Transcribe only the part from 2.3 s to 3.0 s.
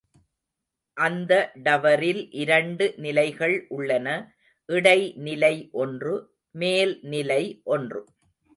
இரண்டு